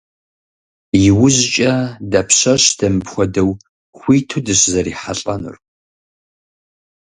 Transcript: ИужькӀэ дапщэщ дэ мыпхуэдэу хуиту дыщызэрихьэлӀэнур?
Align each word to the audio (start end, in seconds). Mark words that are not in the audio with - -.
ИужькӀэ 1.07 1.71
дапщэщ 2.11 2.63
дэ 2.77 2.87
мыпхуэдэу 2.93 3.51
хуиту 3.97 4.39
дыщызэрихьэлӀэнур? 4.45 5.55